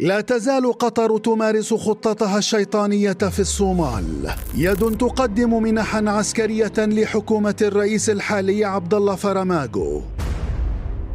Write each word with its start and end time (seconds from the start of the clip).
لا 0.00 0.20
تزال 0.20 0.72
قطر 0.72 1.18
تمارس 1.18 1.74
خطتها 1.74 2.38
الشيطانية 2.38 3.12
في 3.12 3.40
الصومال. 3.40 4.34
يد 4.54 4.96
تقدم 4.96 5.62
منحا 5.62 6.04
عسكرية 6.06 6.72
لحكومة 6.78 7.54
الرئيس 7.62 8.10
الحالي 8.10 8.64
عبد 8.64 8.94
الله 8.94 9.14
فرماغو. 9.14 10.02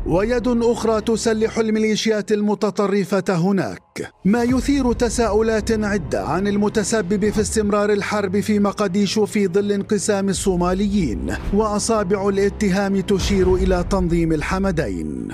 ويد 0.05 0.47
أخرى 0.47 1.01
تسلح 1.01 1.57
الميليشيات 1.57 2.31
المتطرفة 2.31 3.23
هناك. 3.29 4.11
ما 4.25 4.43
يثير 4.43 4.93
تساؤلات 4.93 5.71
عدة 5.71 6.23
عن 6.23 6.47
المتسبب 6.47 7.29
في 7.29 7.41
استمرار 7.41 7.91
الحرب 7.93 8.39
في 8.39 8.59
مقديشو 8.59 9.25
في 9.25 9.47
ظل 9.47 9.71
انقسام 9.71 10.29
الصوماليين 10.29 11.35
وأصابع 11.53 12.29
الاتهام 12.29 12.99
تشير 12.99 13.55
إلى 13.55 13.85
تنظيم 13.89 14.31
الحمدين. 14.31 15.27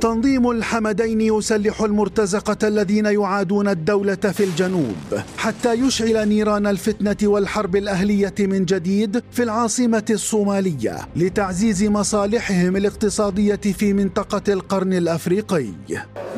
تنظيم 0.00 0.50
الحمدين 0.50 1.20
يسلح 1.20 1.80
المرتزقة 1.80 2.68
الذين 2.68 3.06
يعادون 3.06 3.68
الدولة 3.68 4.14
في 4.14 4.44
الجنوب 4.44 4.96
حتى 5.38 5.72
يشعل 5.74 6.28
نيران 6.28 6.66
الفتنة 6.66 7.16
والحرب 7.22 7.76
الأهلية 7.76 8.34
من 8.38 8.64
جديد 8.64 9.22
في 9.30 9.42
العاصمة 9.42 10.04
الصومالية 10.10 10.96
لتعزيز 11.16 11.84
مصالحهم 11.84 12.76
الاقتصادية 12.76 13.56
في 13.56 13.92
منطقة 13.92 14.52
القرن 14.52 14.92
الأفريقي. 14.92 15.66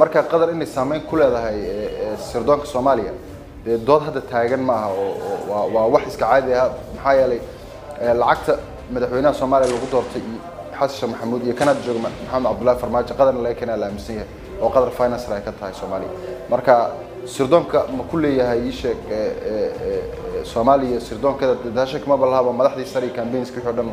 marka 0.00 0.22
qadar 0.30 0.48
inay 0.54 0.66
saameyn 0.74 1.02
ku 1.08 1.14
leedahay 1.20 1.58
sirdoonka 2.32 2.66
soomaaliya 2.72 3.12
dee 3.64 3.76
dood 3.88 4.02
hadda 4.06 4.20
taagan 4.32 4.62
oo 4.70 5.68
waa 5.74 5.86
wax 5.94 6.02
iska 6.10 6.26
caadi 6.32 6.52
ah 6.62 6.68
maxaa 6.96 7.14
yeelay 7.18 7.40
lacagta 8.22 8.54
xasan 10.78 11.10
maxamuud 11.12 11.42
iyo 11.46 11.54
kanada 11.60 11.80
jooga 11.86 12.00
maxamed 12.06 12.44
cabdullaahi 12.48 12.78
farmaajo 12.82 13.14
qadarna 13.20 13.40
laga 13.46 13.54
keenaa 13.60 13.76
la 13.82 13.86
aaminsan 13.88 14.14
yahay 14.18 14.28
oo 14.62 14.68
qadar 14.74 14.90
finance 15.00 15.24
ay 15.36 15.42
ka 15.46 15.52
tahay 15.58 15.74
soomaaliya 15.80 16.10
marka 16.52 16.74
sirdoonka 17.26 17.86
ma 17.96 18.02
ku 18.10 18.18
leeyahay 18.18 18.66
ii 18.66 18.72
sheeg 18.72 19.00
soomaaliya 20.52 21.00
sirdoonkeeda 21.00 21.70
daasha 21.74 21.98
kama 21.98 22.16
balahaba 22.16 22.52
madaxdii 22.52 23.10
o 23.68 23.72
dhan 23.72 23.90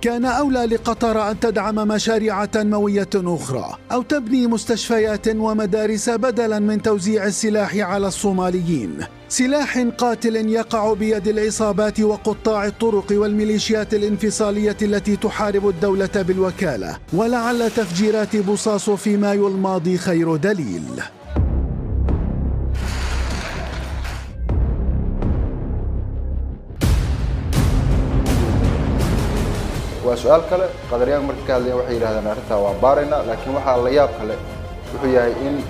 كان 0.00 0.24
أولى 0.24 0.64
لقطر 0.66 1.30
أن 1.30 1.40
تدعم 1.40 1.74
مشاريع 1.74 2.44
تنموية 2.44 3.08
أخرى 3.14 3.78
أو 3.92 4.02
تبني 4.02 4.46
مستشفيات 4.46 5.28
ومدارس 5.28 6.10
بدلا 6.10 6.58
من 6.58 6.82
توزيع 6.82 7.26
السلاح 7.26 7.76
على 7.76 8.06
الصوماليين. 8.06 8.98
سلاح 9.28 9.78
قاتل 9.98 10.36
يقع 10.36 10.92
بيد 10.92 11.28
العصابات 11.28 12.00
وقطاع 12.00 12.66
الطرق 12.66 13.06
والميليشيات 13.12 13.94
الانفصالية 13.94 14.76
التي 14.82 15.16
تحارب 15.16 15.68
الدولة 15.68 16.14
بالوكالة 16.14 16.98
ولعل 17.12 17.70
تفجيرات 17.70 18.36
بوصاص 18.36 18.90
في 18.90 19.16
مايو 19.16 19.48
الماضي 19.48 19.98
خير 19.98 20.36
دليل. 20.36 21.02
وسؤال 30.04 30.40
كله 30.50 30.68
قدرية 30.92 31.18
مركز 31.18 31.38
كذا 31.48 31.74
وحي 31.74 31.98
هذا 31.98 32.20
نعرفه 32.20 32.58
وبارنا 32.58 33.24
لكن 33.28 33.54
وح 33.54 33.68
الله 33.68 33.90
ياب 33.90 34.08
كله 34.20 34.36
وحي 34.96 35.16
هاي 35.18 35.32
إن 35.32 35.60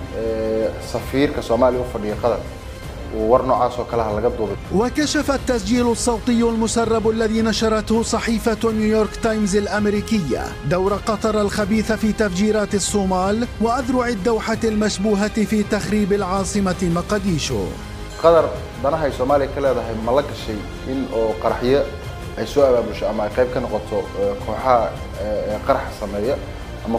سفير 0.92 1.30
كصومالي 1.30 1.78
وفني 1.78 2.12
قدر 2.12 2.38
وورنا 3.16 3.54
عاصو 3.54 3.84
كله 3.84 4.02
على 4.02 4.26
قبضه 4.26 4.48
وكشف 4.74 5.30
التسجيل 5.30 5.86
الصوتي 5.90 6.42
المسرب 6.42 7.08
الذي 7.10 7.42
نشرته 7.42 8.02
صحيفة 8.02 8.70
نيويورك 8.72 9.16
تايمز 9.16 9.56
الأمريكية 9.56 10.42
دور 10.70 10.94
قطر 10.94 11.40
الخبيث 11.40 11.92
في 11.92 12.12
تفجيرات 12.12 12.74
الصومال 12.74 13.46
وأذرع 13.60 14.08
الدوحة 14.08 14.58
المشبوهة 14.64 15.44
في 15.44 15.62
تخريب 15.62 16.12
العاصمة 16.12 16.90
مقديشو. 16.94 17.64
قدر 18.22 18.48
دنا 18.84 19.10
صومالي 19.18 19.48
كله 19.56 19.72
ده 19.72 19.82
ملك 20.06 20.24
الشيء 20.32 20.62
إن 20.88 21.06
قرحية. 21.42 21.84
Abaabusho 22.38 23.08
ama 23.08 23.22
ay 23.24 23.30
qayb 23.36 23.48
ka 23.54 23.60
noqoto 23.60 23.98
kooxaha 24.44 24.90
qaraxa 25.66 25.92
sameeya 26.00 26.36
ama 26.84 26.98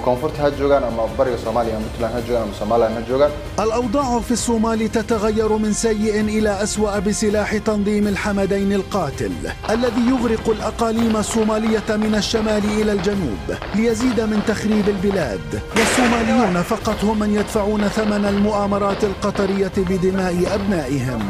bariga 1.17 1.37
soomaaliya 1.37 1.75
ama 1.77 1.85
puntland 1.85 2.13
ha 2.15 2.21
joogaan 2.27 2.43
ama 2.43 2.53
somaliland 2.59 2.95
ha 2.97 3.01
joogaan 3.09 3.31
الأوضاع 3.59 4.19
في 4.19 4.31
الصومال 4.31 4.91
تتغير 4.91 5.57
من 5.57 5.73
سيء 5.73 6.21
إلى 6.21 6.63
أسوأ 6.63 6.99
بسلاح 6.99 7.57
تنظيم 7.57 8.07
الحمدين 8.07 8.73
القاتل 8.73 9.31
الذي 9.69 10.03
يغرق 10.09 10.49
الأقاليم 10.49 11.17
الصومالية 11.17 11.89
من 11.89 12.15
الشمال 12.15 12.63
إلى 12.81 12.91
الجنوب 12.91 13.45
ليزيد 13.75 14.19
من 14.21 14.39
تخريب 14.47 14.89
البلاد. 14.89 15.61
والصوماليون 15.77 16.61
فقط 16.61 17.03
هم 17.03 17.19
من 17.19 17.35
يدفعون 17.35 17.87
ثمن 17.87 18.25
المؤامرات 18.25 19.03
القطرية 19.03 19.75
بدماء 19.77 20.35
أبنائهم. 20.55 21.21